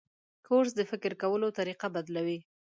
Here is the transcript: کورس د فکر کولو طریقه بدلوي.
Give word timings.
کورس 0.47 0.71
د 0.75 0.81
فکر 0.91 1.11
کولو 1.21 1.47
طریقه 1.59 1.87
بدلوي. 1.95 2.39